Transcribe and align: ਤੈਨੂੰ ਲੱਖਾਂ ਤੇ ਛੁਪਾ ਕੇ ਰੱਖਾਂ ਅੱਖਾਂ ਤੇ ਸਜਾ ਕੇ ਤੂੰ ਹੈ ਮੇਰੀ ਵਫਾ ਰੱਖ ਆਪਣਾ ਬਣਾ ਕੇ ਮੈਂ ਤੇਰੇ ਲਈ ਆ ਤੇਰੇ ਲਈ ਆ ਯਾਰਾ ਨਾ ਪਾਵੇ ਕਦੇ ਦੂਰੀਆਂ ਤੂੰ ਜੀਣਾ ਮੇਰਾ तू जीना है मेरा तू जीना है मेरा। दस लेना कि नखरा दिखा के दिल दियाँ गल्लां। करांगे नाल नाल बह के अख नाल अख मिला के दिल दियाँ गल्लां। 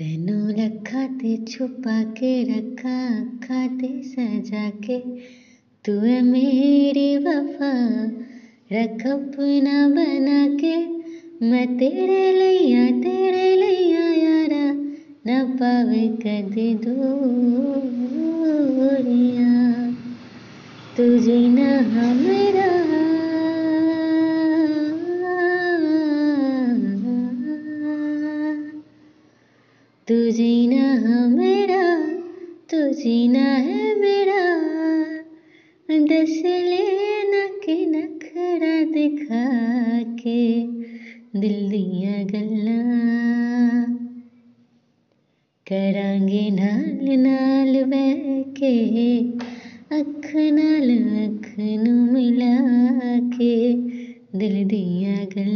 ਤੈਨੂੰ 0.00 0.50
ਲੱਖਾਂ 0.50 1.08
ਤੇ 1.08 1.36
ਛੁਪਾ 1.46 2.02
ਕੇ 2.04 2.32
ਰੱਖਾਂ 2.44 3.22
ਅੱਖਾਂ 3.22 3.68
ਤੇ 3.68 3.88
ਸਜਾ 4.02 4.70
ਕੇ 4.70 4.98
ਤੂੰ 5.84 6.06
ਹੈ 6.06 6.20
ਮੇਰੀ 6.22 7.16
ਵਫਾ 7.16 7.72
ਰੱਖ 8.72 9.06
ਆਪਣਾ 9.06 9.88
ਬਣਾ 9.88 10.56
ਕੇ 10.56 10.74
ਮੈਂ 11.42 11.66
ਤੇਰੇ 11.66 12.32
ਲਈ 12.32 12.72
ਆ 12.72 12.86
ਤੇਰੇ 13.02 13.56
ਲਈ 13.56 13.92
ਆ 13.92 14.08
ਯਾਰਾ 14.14 14.72
ਨਾ 15.26 15.44
ਪਾਵੇ 15.56 16.08
ਕਦੇ 16.16 16.74
ਦੂਰੀਆਂ 16.74 17.96
ਤੂੰ 20.96 21.20
ਜੀਣਾ 21.20 21.80
ਮੇਰਾ 22.12 22.68
तू 30.11 30.31
जीना 30.31 30.81
है 30.81 31.29
मेरा 31.29 32.07
तू 32.71 32.93
जीना 32.93 33.39
है 33.39 33.99
मेरा। 33.99 34.41
दस 35.91 36.41
लेना 36.45 37.59
कि 37.65 37.85
नखरा 37.85 38.91
दिखा 38.91 39.45
के 40.03 40.61
दिल 41.39 41.69
दियाँ 41.69 42.25
गल्लां। 42.25 43.95
करांगे 45.67 46.49
नाल 46.51 47.17
नाल 47.17 47.83
बह 47.83 48.41
के 48.51 49.19
अख 49.99 50.31
नाल 50.35 50.89
अख 51.27 51.55
मिला 52.13 52.59
के 53.37 53.73
दिल 54.39 54.67
दियाँ 54.67 55.25
गल्लां। 55.25 55.50